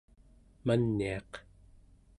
maniaq 0.65 1.31